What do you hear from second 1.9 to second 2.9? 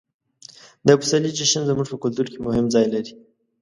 په کلتور کې مهم ځای